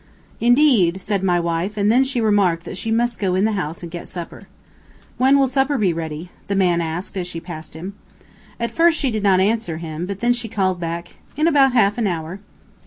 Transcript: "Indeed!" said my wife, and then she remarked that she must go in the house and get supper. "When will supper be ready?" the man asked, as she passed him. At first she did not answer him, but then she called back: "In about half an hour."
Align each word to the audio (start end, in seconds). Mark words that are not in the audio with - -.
"Indeed!" 0.39 0.99
said 0.99 1.21
my 1.23 1.39
wife, 1.39 1.77
and 1.77 1.91
then 1.91 2.03
she 2.03 2.19
remarked 2.19 2.63
that 2.63 2.75
she 2.75 2.89
must 2.89 3.19
go 3.19 3.35
in 3.35 3.45
the 3.45 3.51
house 3.51 3.83
and 3.83 3.91
get 3.91 4.09
supper. 4.09 4.47
"When 5.19 5.37
will 5.37 5.45
supper 5.45 5.77
be 5.77 5.93
ready?" 5.93 6.31
the 6.47 6.55
man 6.55 6.81
asked, 6.81 7.15
as 7.17 7.27
she 7.27 7.39
passed 7.39 7.75
him. 7.75 7.93
At 8.59 8.71
first 8.71 8.97
she 8.97 9.11
did 9.11 9.21
not 9.21 9.39
answer 9.39 9.77
him, 9.77 10.07
but 10.07 10.19
then 10.19 10.33
she 10.33 10.47
called 10.49 10.79
back: 10.79 11.17
"In 11.37 11.45
about 11.47 11.73
half 11.73 11.99
an 11.99 12.07
hour." 12.07 12.39